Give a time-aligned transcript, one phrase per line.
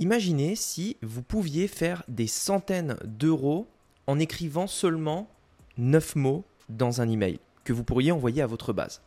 [0.00, 3.66] Imaginez si vous pouviez faire des centaines d'euros
[4.06, 5.28] en écrivant seulement
[5.76, 9.02] 9 mots dans un email que vous pourriez envoyer à votre base.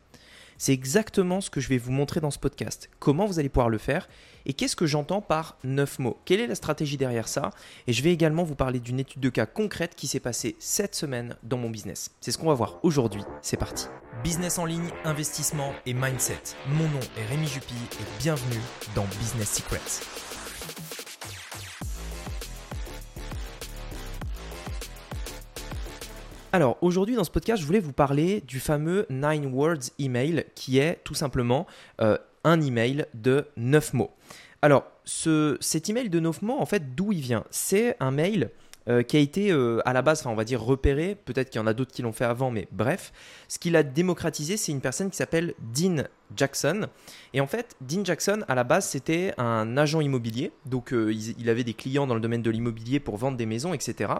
[0.58, 2.90] C'est exactement ce que je vais vous montrer dans ce podcast.
[3.00, 4.10] Comment vous allez pouvoir le faire
[4.46, 6.18] et qu'est-ce que j'entends par 9 mots?
[6.26, 7.52] Quelle est la stratégie derrière ça?
[7.88, 10.94] Et je vais également vous parler d'une étude de cas concrète qui s'est passée cette
[10.94, 12.12] semaine dans mon business.
[12.20, 13.24] C'est ce qu'on va voir aujourd'hui.
[13.42, 13.88] C'est parti.
[14.26, 16.42] Business en ligne, investissement et mindset.
[16.68, 18.62] Mon nom est Rémi Jupy et bienvenue
[18.94, 20.41] dans Business Secrets.
[26.54, 30.80] Alors aujourd'hui dans ce podcast, je voulais vous parler du fameux Nine Words Email qui
[30.80, 31.66] est tout simplement
[32.02, 34.12] euh, un email de 9 mots.
[34.62, 37.46] Alors ce, cet email de 9 mots, en fait, d'où il vient?
[37.52, 38.50] C'est un mail
[38.90, 41.64] euh, qui a été euh, à la base, on va dire repéré, peut-être qu'il y
[41.64, 43.14] en a d'autres qui l'ont fait avant, mais bref,
[43.48, 46.88] ce qu'il a démocratisé, c'est une personne qui s'appelle Dean Jackson.
[47.36, 51.48] Et en fait, Dean Jackson, à la base, c'était un agent immobilier, donc euh, il,
[51.48, 54.14] avait des clients dans le domaine de l'immobilier pour vendre des maisons, etc.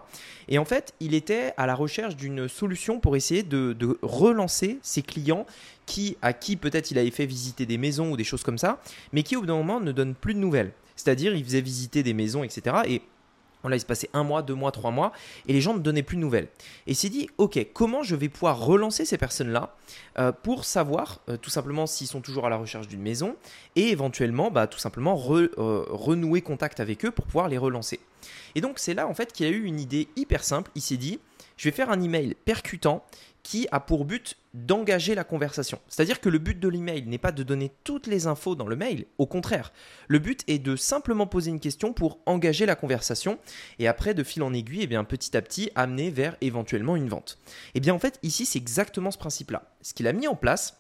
[0.48, 5.02] Et en fait, il était à la recherche d'une solution pour essayer de, relancer ses
[5.02, 5.48] clients
[5.88, 8.80] qui, à qui peut-être il avait fait visiter des maisons ou des choses comme ça,
[9.12, 10.72] mais qui au bout d'un moment ne donnent plus de nouvelles.
[10.96, 12.76] C'est-à-dire, il faisait visiter des maisons, etc.
[12.86, 13.02] Et
[13.70, 15.12] Là, il se passait un mois, deux mois, trois mois,
[15.48, 16.48] et les gens ne donnaient plus de nouvelles.
[16.88, 19.76] Et il s'est dit, ok, comment je vais pouvoir relancer ces personnes-là
[20.18, 23.36] euh, pour savoir euh, tout simplement s'ils sont toujours à la recherche d'une maison,
[23.76, 25.50] et éventuellement, bah, tout simplement euh,
[25.90, 28.00] renouer contact avec eux pour pouvoir les relancer.
[28.56, 30.72] Et donc c'est là en fait qu'il a eu une idée hyper simple.
[30.76, 31.20] Il s'est dit,
[31.58, 33.04] je vais faire un email percutant
[33.44, 35.80] qui a pour but d'engager la conversation.
[35.88, 38.76] C'est-à-dire que le but de l'email n'est pas de donner toutes les infos dans le
[38.76, 39.72] mail, au contraire.
[40.08, 43.40] Le but est de simplement poser une question pour engager la conversation
[43.80, 46.96] et après, de fil en aiguille, et eh bien, petit à petit, amener vers éventuellement
[46.96, 47.38] une vente.
[47.48, 49.64] Et eh bien en fait, ici, c'est exactement ce principe-là.
[49.82, 50.78] Ce qu'il a mis en place,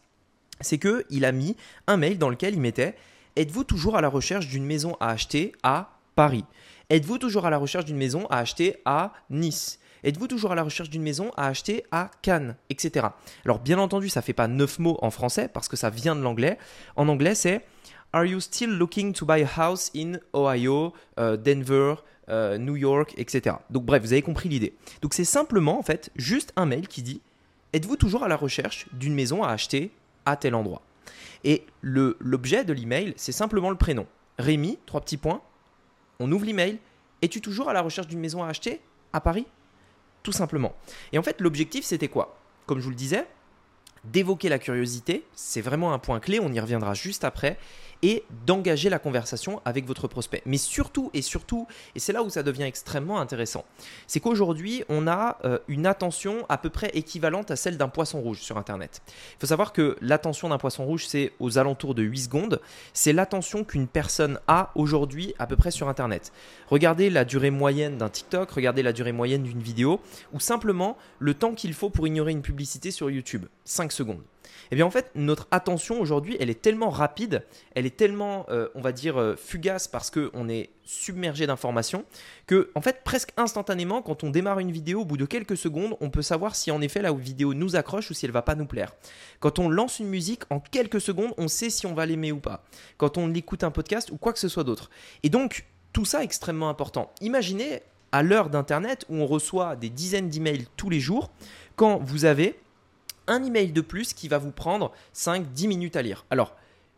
[0.59, 1.56] c'est qu'il a mis
[1.88, 2.96] un mail dans lequel il mettait
[3.38, 6.44] Êtes-vous toujours à la recherche d'une maison à acheter à Paris?
[6.90, 10.64] Êtes-vous toujours à la recherche d'une maison à acheter à Nice Êtes-vous toujours à la
[10.64, 13.08] recherche d'une maison à acheter à Cannes, etc.
[13.46, 16.16] Alors bien entendu, ça ne fait pas neuf mots en français parce que ça vient
[16.16, 16.58] de l'anglais.
[16.96, 17.66] En anglais, c'est
[18.14, 21.96] Are you still looking to buy a house in Ohio, euh, Denver,
[22.30, 23.58] euh, New York, etc.
[23.70, 24.74] Donc bref, vous avez compris l'idée.
[25.02, 27.22] Donc c'est simplement en fait juste un mail qui dit
[27.74, 29.92] Êtes-vous toujours à la recherche d'une maison à acheter
[30.25, 30.81] à tel endroit?
[31.44, 34.06] Et l'objet de l'email, c'est simplement le prénom.
[34.38, 35.42] Rémi, trois petits points.
[36.20, 36.80] On ouvre l'email.
[37.22, 38.81] Es-tu toujours à la recherche d'une maison à acheter
[39.14, 39.46] à Paris?
[40.24, 40.76] Tout simplement.
[41.14, 42.38] Et en fait, l'objectif, c'était quoi?
[42.66, 43.26] Comme je vous le disais,
[44.06, 47.57] d'évoquer la curiosité, c'est vraiment un point clé, on y reviendra juste après,
[48.03, 50.41] et d'engager la conversation avec votre prospect.
[50.45, 53.66] Mais surtout, et surtout, et c'est là où ça devient extrêmement intéressant,
[54.07, 58.19] c'est qu'aujourd'hui, on a euh, une attention à peu près équivalente à celle d'un poisson
[58.22, 59.01] rouge sur Internet.
[59.07, 62.62] Il faut savoir que l'attention d'un poisson rouge, c'est aux alentours de 8 secondes.
[62.94, 66.31] C'est l'attention qu'une personne a aujourd'hui à peu près sur Internet.
[66.69, 70.00] Regardez la durée moyenne d'un TikTok, regardez la durée moyenne d'une vidéo,
[70.33, 73.45] ou simplement le temps qu'il faut pour ignorer une publicité sur YouTube.
[73.66, 74.22] 5 secondes.
[74.72, 77.44] Eh bien en fait, notre attention aujourd'hui, elle est tellement rapide,
[77.75, 82.06] elle est tellement, euh, on va dire, euh, fugace parce qu'on est submergé d'informations,
[82.47, 85.97] que en fait, presque instantanément, quand on démarre une vidéo, au bout de quelques secondes,
[86.00, 88.56] on peut savoir si en effet la vidéo nous accroche ou si elle va pas
[88.56, 88.94] nous plaire.
[89.41, 92.40] Quand on lance une musique, en quelques secondes, on sait si on va l'aimer ou
[92.40, 92.63] pas.
[92.97, 94.90] Quand on écoute un podcast ou quoi que ce soit d'autre.
[95.24, 97.12] Et donc, tout ça est extrêmement important.
[97.19, 97.81] Imaginez
[98.13, 101.31] à l'heure d'Internet où on reçoit des dizaines d'emails tous les jours,
[101.75, 102.57] quand vous avez
[103.31, 106.25] un email de plus qui va vous prendre 5-10 minutes à lire.
[106.30, 106.56] Alors,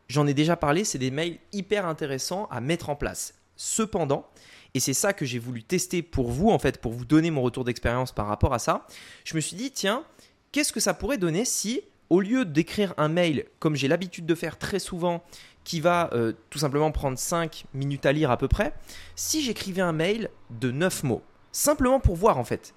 [0.07, 3.35] j'en ai déjà parlé, c'est des mails hyper intéressants à mettre en place.
[3.55, 4.27] Cependant,
[4.73, 7.41] et c'est ça que j'ai voulu tester pour vous, en fait, pour vous donner mon
[7.41, 8.87] retour d'expérience par rapport à ça,
[9.23, 10.03] je me suis dit, tiens,
[10.51, 14.35] qu'est-ce que ça pourrait donner si, au lieu d'écrire un mail, comme j'ai l'habitude de
[14.35, 15.23] faire très souvent,
[15.63, 18.73] qui va euh, tout simplement prendre 5 minutes à lire à peu près,
[19.15, 21.21] si j'écrivais un mail de 9 mots,
[21.51, 22.73] simplement pour voir en fait.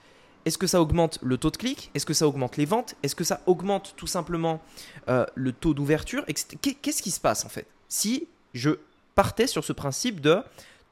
[0.47, 1.91] Est-ce que ça augmente le taux de clic?
[1.95, 2.95] Est-ce que ça augmente les ventes?
[3.03, 4.63] Est-ce que ça augmente tout simplement
[5.09, 6.25] euh, le taux d'ouverture?
[6.25, 7.67] Qu'est-ce qui se passe en fait?
[7.89, 8.71] Si je
[9.17, 10.39] partais sur ce principe de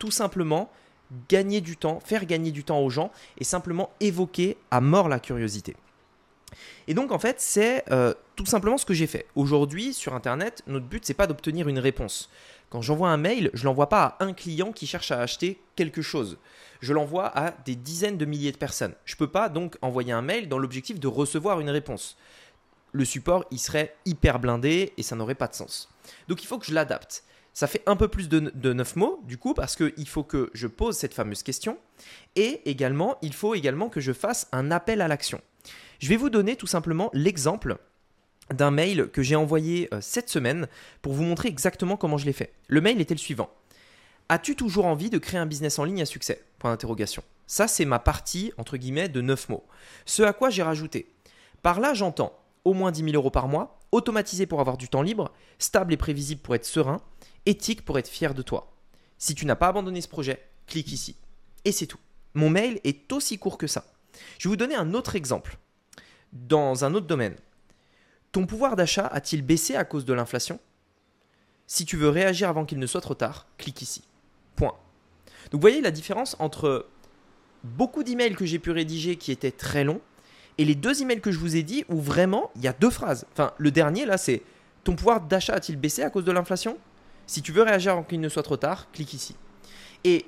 [0.01, 0.71] tout simplement
[1.29, 5.21] gagner du temps, faire gagner du temps aux gens et simplement évoquer à mort la
[5.21, 5.77] curiosité.
[6.89, 9.27] Et donc en fait, c'est euh, tout simplement ce que j'ai fait.
[9.35, 12.31] Aujourd'hui, sur Internet, notre but, c'est pas d'obtenir une réponse.
[12.71, 16.03] Quand j'envoie un mail, je l'envoie pas à un client qui cherche à acheter quelque
[16.03, 16.39] chose
[16.85, 18.95] je l'envoie à des dizaines de milliers de personnes.
[19.05, 22.17] Je ne peux pas donc envoyer un mail dans l'objectif de recevoir une réponse.
[22.93, 25.89] Le support, il serait hyper blindé et ça n'aurait pas de sens.
[26.29, 27.25] Donc il faut que je l'adapte.
[27.55, 30.51] Ça fait un peu plus de, de 9 mots, du coup, parce qu'il faut que
[30.55, 31.79] je pose cette fameuse question.
[32.35, 35.41] Et également, il faut également que je fasse un appel à l'action.
[36.01, 37.79] Je vais vous donner tout simplement l'exemple
[38.53, 40.67] d'un mail que j'ai envoyé euh, cette semaine
[41.01, 42.53] pour vous montrer exactement comment je l'ai fait.
[42.67, 43.49] Le mail était le suivant.
[44.29, 46.45] As-tu toujours envie de créer un business en ligne à succès?
[47.47, 49.65] Ça, c'est ma partie, entre guillemets, de 9 mots.
[50.07, 51.15] Ce à quoi j'ai rajouté.
[51.63, 55.03] Par là, j'entends au moins 10 000 euros par mois, automatisé pour avoir du temps
[55.03, 57.01] libre, stable et prévisible pour être serein,
[57.47, 58.73] éthique pour être fier de toi.
[59.19, 61.17] Si tu n'as pas abandonné ce projet, clique ici.
[61.65, 61.99] Et c'est tout.
[62.35, 63.85] Mon mail est aussi court que ça.
[64.39, 65.59] Je vais vous donner un autre exemple.
[66.33, 67.37] Dans un autre domaine.
[68.33, 70.59] Ton pouvoir d'achat a-t-il baissé à cause de l'inflation?
[71.67, 74.03] Si tu veux réagir avant qu'il ne soit trop tard, clique ici.
[74.57, 74.75] Point.
[75.45, 76.87] Donc vous voyez la différence entre
[77.63, 80.01] beaucoup d'emails que j'ai pu rédiger qui étaient très longs
[80.59, 82.91] et les deux emails que je vous ai dit où vraiment il y a deux
[82.91, 83.27] phrases.
[83.33, 84.43] Enfin, le dernier là, c'est
[84.83, 86.79] ton pouvoir d'achat a-t-il baissé à cause de l'inflation?
[87.27, 89.37] Si tu veux réagir avant qu'il ne soit trop tard, clique ici.
[90.05, 90.27] Et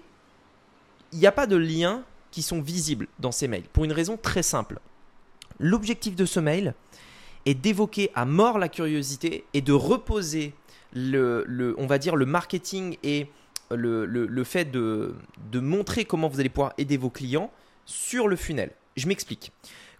[1.13, 4.17] il n'y a pas de liens qui sont visibles dans ces mails pour une raison
[4.17, 4.79] très simple.
[5.59, 6.75] L'objectif de ce mail
[7.47, 10.53] est d'évoquer à mort la curiosité et de reposer
[10.93, 13.29] le, on va dire le marketing et
[13.71, 15.15] le, fait de,
[15.51, 17.51] de montrer comment vous allez pouvoir aider vos clients
[17.85, 18.71] sur le funnel.
[18.97, 19.53] Je m'explique.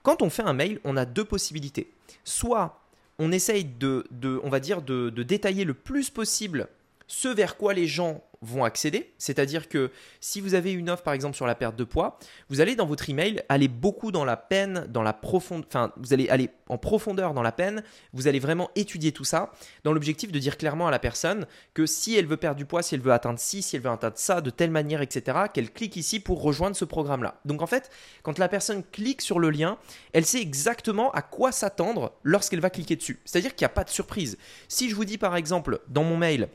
[0.03, 1.91] Quand on fait un mail, on a deux possibilités.
[2.25, 2.81] Soit
[3.19, 4.05] on essaye de,
[4.43, 6.69] on va dire, de, de détailler le plus possible
[7.07, 9.13] ce vers quoi les gens vont accéder.
[9.19, 12.19] C'est-à-dire que si vous avez une offre par exemple sur la perte de poids,
[12.49, 16.13] vous allez dans votre email aller beaucoup dans la peine, dans la profondeur, enfin vous
[16.13, 17.83] allez aller en profondeur dans la peine,
[18.13, 19.53] vous allez vraiment étudier tout ça
[19.85, 22.83] dans l'objectif de dire clairement à la personne que si elle veut perdre du poids,
[22.83, 25.71] si elle veut atteindre ci, si elle veut atteindre ça, de telle manière, etc., qu'elle
[25.71, 27.41] clique ici pour rejoindre ce programme-là.
[27.45, 27.91] Donc en fait,
[28.23, 29.79] quand la personne clique sur le lien,
[30.13, 33.21] elle sait exactement à quoi s'attendre lorsqu'elle va cliquer dessus.
[33.25, 34.37] C'est-à-dire qu'il n'y a pas de surprise.
[34.69, 36.49] Si je vous dis par exemple dans mon mail,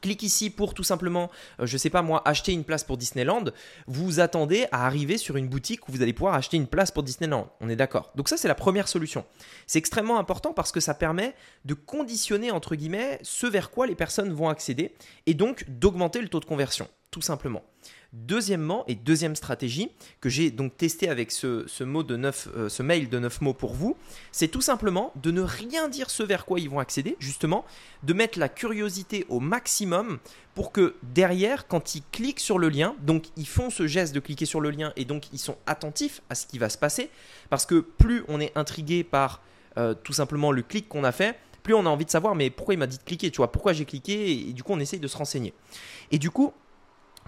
[0.00, 1.30] Clique ici pour tout simplement,
[1.60, 3.44] euh, je sais pas moi, acheter une place pour Disneyland.
[3.86, 7.02] Vous attendez à arriver sur une boutique où vous allez pouvoir acheter une place pour
[7.02, 7.50] Disneyland.
[7.60, 8.12] On est d'accord.
[8.14, 9.24] Donc ça, c'est la première solution.
[9.66, 11.34] C'est extrêmement important parce que ça permet
[11.64, 14.94] de conditionner, entre guillemets, ce vers quoi les personnes vont accéder
[15.26, 17.62] et donc d'augmenter le taux de conversion, tout simplement.
[18.14, 19.90] Deuxièmement, et deuxième stratégie,
[20.22, 23.74] que j'ai donc testé avec ce, mot de euh, ce mail de 9 mots pour
[23.74, 23.98] vous,
[24.32, 27.66] c'est tout simplement de ne rien dire ce vers quoi ils vont accéder, justement,
[28.04, 30.20] de mettre la curiosité au maximum
[30.54, 34.20] pour que derrière, quand ils cliquent sur le lien, donc ils font ce geste de
[34.20, 37.10] cliquer sur le lien et donc ils sont attentifs à ce qui va se passer,
[37.50, 39.42] parce que plus on est intrigué par
[39.76, 42.48] euh, tout simplement le clic qu'on a fait, plus on a envie de savoir mais
[42.48, 44.72] pourquoi il m'a dit de cliquer, tu vois, pourquoi j'ai cliqué, et, et du coup
[44.72, 45.52] on essaye de se renseigner.
[46.10, 46.54] Et du coup,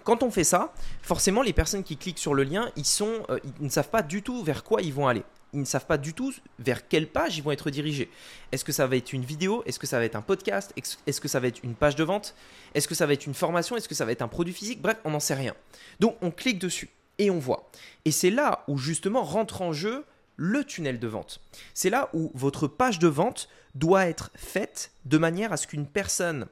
[0.05, 3.71] quand on fait ça, forcément, les personnes qui cliquent sur le lien, euh, ils ne
[3.71, 5.25] savent pas du tout vers quoi ils vont aller.
[5.53, 8.09] Ils ne savent pas du tout vers quelle page ils vont être dirigés.
[8.53, 9.63] Est-ce que ça va être une vidéo?
[9.67, 10.73] Est-ce que ça va être un podcast?
[10.77, 12.35] Est-ce que ça va être une page de vente?
[12.75, 13.77] Est-ce que ça va être une formation?
[13.77, 14.81] Est-ce que ça va être un produit physique?
[14.81, 15.55] Bref, on n'en sait rien.
[15.99, 17.69] Donc, on clique dessus et on voit.
[18.05, 20.05] Et c'est là où justement rentre en jeu
[20.37, 21.41] le tunnel de vente.
[21.75, 25.87] C'est là où votre page de vente doit être faite de manière à ce qu'une
[25.87, 26.47] personne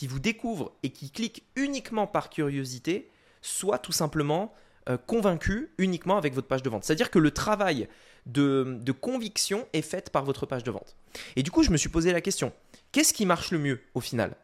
[0.00, 3.10] qui vous découvre et qui clique uniquement par curiosité
[3.42, 4.54] soit tout simplement
[4.88, 6.84] euh, convaincu uniquement avec votre page de vente.
[6.84, 7.86] C'est-à-dire que le travail
[8.24, 10.96] de, de, conviction est fait par votre page de vente.
[11.36, 12.54] Et du coup, je me suis posé la question,
[12.92, 14.36] qu'est-ce qui marche le mieux au final?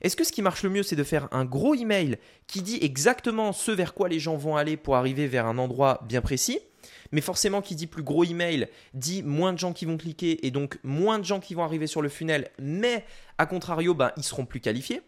[0.00, 2.18] Est-ce que ce qui marche le mieux, c'est de faire un gros email
[2.48, 6.00] qui dit exactement ce vers quoi les gens vont aller pour arriver vers un endroit
[6.08, 6.58] bien précis?
[7.12, 10.50] Mais forcément, qui dit plus gros email dit moins de gens qui vont cliquer et
[10.50, 13.04] donc moins de gens qui vont arriver sur le funnel, mais
[13.38, 15.02] à contrario, ben, ils seront plus qualifiés.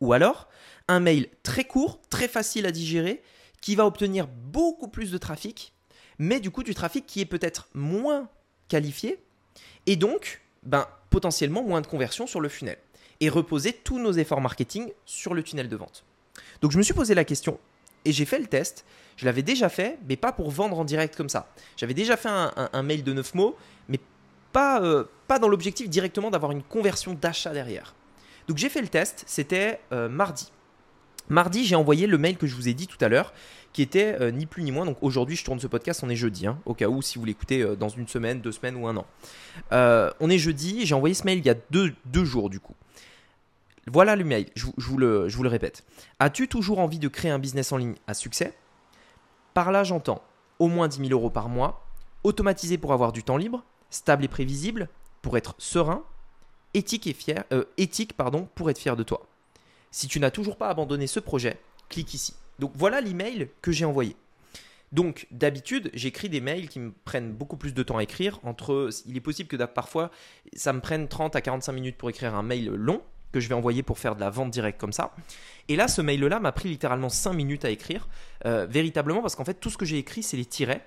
[0.00, 0.48] Ou alors,
[0.88, 3.22] un mail très court, très facile à digérer,
[3.60, 5.72] qui va obtenir beaucoup plus de trafic,
[6.18, 8.28] mais du coup du trafic qui est peut-être moins
[8.68, 9.18] qualifié,
[9.86, 12.78] et donc ben, potentiellement moins de conversion sur le funnel,
[13.20, 16.04] et reposer tous nos efforts marketing sur le tunnel de vente.
[16.60, 17.58] Donc je me suis posé la question,
[18.06, 18.84] et j'ai fait le test,
[19.16, 21.48] je l'avais déjà fait, mais pas pour vendre en direct comme ça.
[21.76, 23.56] J'avais déjà fait un, mail de 9 mots,
[23.88, 23.98] mais
[24.52, 27.94] pas, euh, pas dans l'objectif directement d'avoir une conversion d'achat derrière.
[28.46, 30.52] Donc j'ai fait le test, c'était euh, mardi.
[31.28, 33.34] Mardi, j'ai envoyé le mail que je vous ai dit tout à l'heure,
[33.72, 34.86] qui était euh, ni plus ni moins.
[34.86, 37.24] Donc aujourd'hui, je tourne ce podcast, on est jeudi, hein, au cas où si vous
[37.24, 39.06] l'écoutez dans une semaine, deux semaines ou un an.
[40.20, 42.74] on est jeudi, j'ai envoyé ce mail il y a deux, deux jours du coup.
[43.92, 45.84] Voilà le mail, je, vous, le, répète.
[46.18, 48.52] As-tu toujours envie de créer un business en ligne à succès?
[49.54, 50.22] Par là, j'entends
[50.58, 51.86] au moins 10 000 euros par mois,
[52.24, 54.88] automatisé pour avoir du temps libre, stable et prévisible,
[55.22, 56.04] pour être serein,
[56.74, 59.26] éthique, et fier, euh, éthique pardon, pour être fier de toi.
[59.90, 62.34] Si tu n'as toujours pas abandonné ce projet, clique ici.
[62.58, 64.16] Donc voilà l'email que j'ai envoyé.
[64.92, 68.40] Donc d'habitude, j'écris des mails qui me prennent beaucoup plus de temps à écrire.
[68.44, 70.10] Entre, il est possible que parfois
[70.54, 73.02] ça me prenne 30 à 45 minutes pour écrire un mail long
[73.36, 75.12] que je vais envoyer pour faire de la vente directe comme ça.
[75.68, 78.08] Et là, ce mail-là m'a pris littéralement 5 minutes à écrire,
[78.46, 80.82] euh, véritablement parce qu'en fait, tout ce que j'ai écrit, c'est les tirets.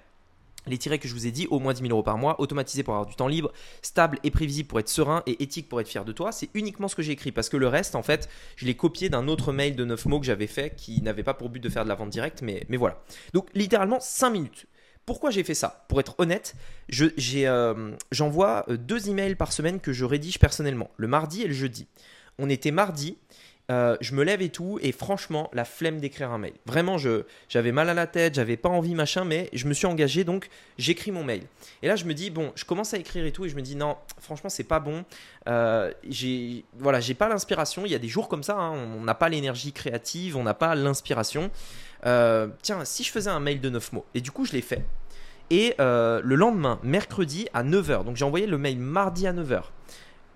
[0.65, 2.81] les tirets que je vous ai dit, au moins 10 000 euros par mois, automatisé
[2.81, 3.51] pour avoir du temps libre,
[3.83, 6.87] stable et prévisible pour être serein et éthique pour être fier de toi, c'est uniquement
[6.87, 9.53] ce que j'ai écrit parce que le reste, en fait, je l'ai copié d'un autre
[9.53, 11.89] mail de 9 mots que j'avais fait qui n'avait pas pour but de faire de
[11.89, 12.99] la vente directe, mais, mais voilà.
[13.33, 14.67] Donc littéralement 5 minutes.
[15.09, 15.85] Pourquoi j'ai fait ça?
[15.87, 16.55] Pour être honnête,
[17.01, 21.53] euh, j'envoie euh, deux emails par semaine que je rédige personnellement, le mardi et le
[21.53, 21.87] jeudi.
[22.39, 23.17] On était mardi,
[23.69, 26.53] euh, je me lève et tout, et franchement, la flemme d'écrire un mail.
[26.65, 30.23] Vraiment, j'avais mal à la tête, j'avais pas envie, machin, mais je me suis engagé,
[30.23, 31.43] donc j'écris mon mail.
[31.83, 33.61] Et là, je me dis, bon, je commence à écrire et tout, et je me
[33.61, 35.05] dis, non, franchement, c'est pas bon.
[35.47, 37.85] Euh, j'ai voilà, j'ai pas l'inspiration.
[37.85, 40.55] Il y a des jours comme ça, hein, on n'a pas l'énergie créative, on n'a
[40.55, 41.51] pas l'inspiration.
[42.07, 44.61] Euh, tiens, si je faisais un mail de 9 mots, et du coup, je l'ai
[44.61, 44.83] fait.
[45.51, 49.63] Et le lendemain, mercredi à 9h, donc j'ai envoyé le mail mardi à 9h.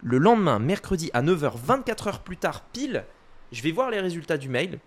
[0.03, 3.05] Le lendemain, mercredi à 9h, 24 heures plus tard, pile,
[3.53, 4.79] je vais voir les résultats du mail.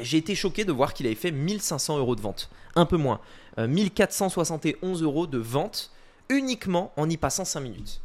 [0.00, 2.50] J'ai été choqué de voir qu'il avait fait 1500 euros de vente.
[2.74, 3.20] Un peu moins.
[3.58, 5.92] 1471 euh, euros de vente
[6.28, 8.00] uniquement en y passant 5 minutes.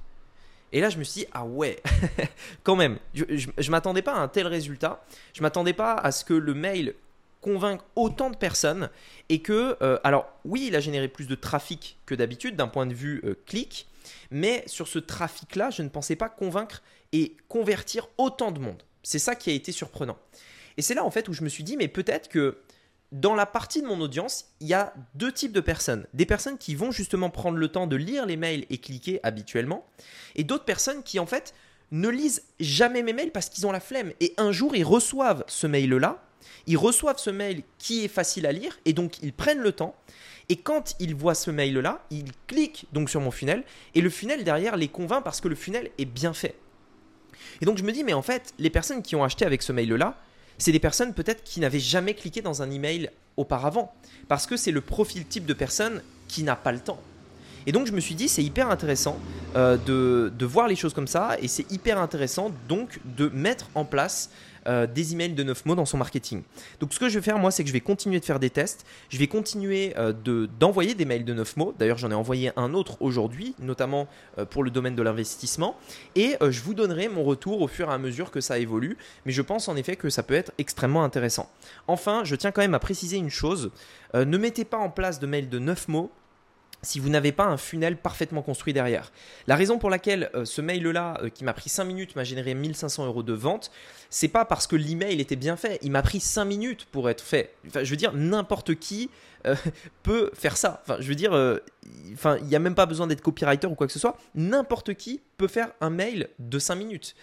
[0.72, 1.82] Et là, je me suis dit, ah ouais,
[2.64, 5.04] quand même, je ne m'attendais pas à un tel résultat.
[5.34, 6.94] Je m'attendais pas à ce que le mail
[7.42, 8.90] convainque autant de personnes
[9.30, 12.86] et que, euh, alors oui, il a généré plus de trafic que d'habitude d'un point
[12.86, 13.88] de vue euh, clic,
[14.32, 16.82] mais sur ce trafic-là, je ne pensais pas convaincre
[17.12, 18.84] et convertir autant de monde.
[19.04, 20.18] C'est ça qui a été surprenant.
[20.78, 22.60] Et c'est là en fait où je me suis dit, mais peut-être que
[23.12, 26.06] dans la partie de mon audience, il y a deux types de personnes.
[26.14, 29.86] Des personnes qui vont justement prendre le temps de lire les mails et cliquer habituellement,
[30.36, 31.54] et d'autres personnes qui en fait
[31.92, 34.12] ne lisent jamais mes mails parce qu'ils ont la flemme.
[34.20, 36.24] Et un jour, ils reçoivent ce mail-là,
[36.68, 39.96] ils reçoivent ce mail qui est facile à lire, et donc ils prennent le temps.
[40.50, 43.64] Et quand ils voient ce mail-là, ils cliquent donc sur mon funnel,
[43.96, 46.56] et le funnel derrière les convainc parce que le funnel est bien fait.
[47.62, 49.72] Et donc je me dis, mais en fait, les personnes qui ont acheté avec ce
[49.72, 50.18] mail-là,
[50.58, 53.94] c'est des personnes peut-être qui n'avaient jamais cliqué dans un email auparavant.
[54.28, 57.00] Parce que c'est le profil type de personne qui n'a pas le temps.
[57.68, 59.18] Et donc je me suis dit, c'est hyper intéressant
[59.56, 61.36] euh, de, de, voir les choses comme ça.
[61.42, 64.30] Et c'est hyper intéressant donc de mettre en place
[64.67, 66.43] euh, des emails de 9 mots dans son marketing.
[66.79, 68.50] Donc ce que je vais faire moi, c'est que je vais continuer de faire des
[68.50, 70.13] tests, je vais continuer euh,
[70.60, 71.74] d'envoyer des mails de 9 mots.
[71.77, 74.07] D'ailleurs, j'en ai envoyé un autre aujourd'hui, notamment
[74.38, 75.75] euh, pour le domaine de l'investissement.
[76.15, 78.98] Et je vous donnerai mon retour au fur et à mesure que ça évolue.
[79.25, 81.50] Mais je pense en effet que ça peut être extrêmement intéressant.
[81.88, 83.72] Enfin, je tiens quand même à préciser une chose.
[84.13, 86.12] ne mettez pas en place de mails de 9 mots
[86.86, 89.12] si vous n'avez pas un funnel parfaitement construit derrière.
[89.48, 92.54] La raison pour laquelle euh, ce mail-là, euh, qui m'a pris 5 minutes, m'a généré
[92.54, 93.72] 1500 euros de vente,
[94.10, 95.80] c'est pas parce que l'email était bien fait.
[95.82, 97.56] Il m'a pris 5 minutes pour être fait.
[97.68, 99.10] Enfin, je veux dire, n'importe qui
[99.46, 99.56] euh,
[100.04, 100.82] peut faire ça.
[100.84, 101.34] Enfin, je veux dire,
[102.13, 104.18] enfin, il n'y a même pas besoin d'être copywriter ou quoi que ce soit.
[104.36, 107.15] N'importe qui peut faire un mail de 5 minutes.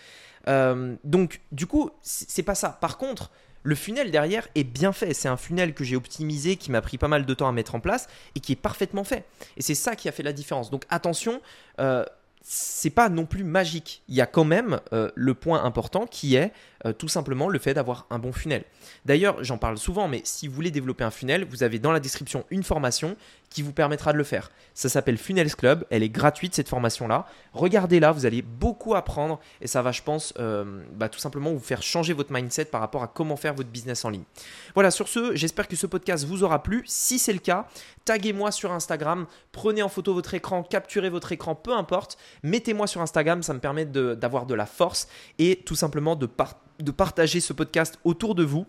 [1.05, 2.79] donc, du coup, c'est pas ça.
[2.81, 3.31] Par contre,
[3.63, 5.15] le funnel derrière est bien fait.
[5.15, 7.75] C'est un funnel que j'ai optimisé, qui m'a pris pas mal de temps à mettre
[7.75, 9.25] en place et qui est parfaitement fait.
[9.57, 10.71] Et c'est ça qui a fait la différence.
[10.71, 11.41] Donc attention,
[11.81, 12.05] euh,
[12.43, 14.03] c'est pas non plus magique.
[14.09, 16.53] Il y a quand même euh, le point important qui est
[16.87, 18.65] euh, tout simplement le fait d'avoir un bon funnel.
[19.05, 22.01] D'ailleurs, j'en parle souvent, mais si vous voulez développer un funnel, vous avez dans la
[22.01, 23.17] description une formation
[23.51, 24.51] qui vous permettra de le faire.
[24.75, 27.27] Ça s'appelle Funnels Club, elle est gratuite cette formation-là.
[27.53, 31.59] Regardez-la, vous allez beaucoup apprendre et ça va, je pense, euh, bah, tout simplement vous
[31.59, 34.25] faire changer votre mindset par rapport à comment faire votre business en ligne.
[34.75, 36.83] Voilà, sur ce, j'espère que ce podcast vous aura plu.
[36.87, 37.69] Si c'est le cas,
[38.05, 43.03] taguez-moi sur Instagram, prenez en photo votre écran, capturez votre écran, peu importe, mettez-moi sur
[43.03, 45.09] Instagram, ça me permet d'avoir de, la force
[45.39, 48.67] et tout simplement de partager de partager ce podcast autour de vous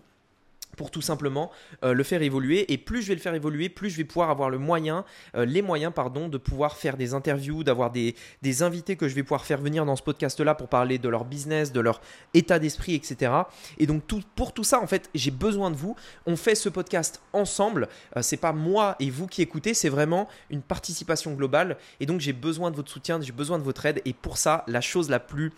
[0.74, 1.50] pour tout simplement
[1.84, 2.72] euh, le faire évoluer.
[2.72, 5.04] Et plus je vais le faire évoluer, plus je vais pouvoir avoir le moyen,
[5.34, 9.14] euh, les moyens, pardon, de pouvoir faire des interviews, d'avoir des, des, invités que je
[9.14, 12.00] vais pouvoir faire venir dans ce podcast-là pour parler de leur business, de leur
[12.34, 13.32] état d'esprit, etc.
[13.78, 14.02] Et donc
[14.36, 15.96] pour tout ça, en fait, j'ai besoin de vous.
[16.26, 17.88] On fait ce podcast ensemble.
[18.16, 21.76] Euh, c'est pas moi et vous qui écoutez, c'est vraiment une participation globale.
[22.00, 24.00] Et donc j'ai besoin de votre soutien, j'ai besoin de votre aide.
[24.04, 25.52] Et pour ça, la chose la plus,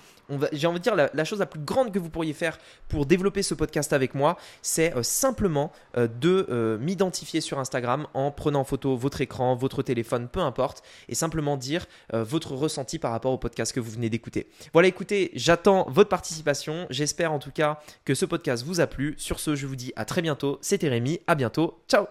[0.52, 2.58] j'ai envie de dire la, la, chose la plus grande que vous pourriez faire
[2.88, 8.30] pour développer ce podcast avec moi, c'est simplement euh, de euh, m'identifier sur Instagram en
[8.30, 12.98] prenant en photo votre écran, votre téléphone, peu importe, et simplement dire euh, votre ressenti
[12.98, 14.48] par rapport au podcast que vous venez d'écouter.
[14.72, 16.86] Voilà, écoutez, j'attends votre participation.
[16.90, 19.14] J'espère en tout cas que ce podcast vous a plu.
[19.18, 20.58] Sur ce, je vous dis à très bientôt.
[20.60, 21.80] C'était Rémi, à bientôt.
[21.88, 22.06] Ciao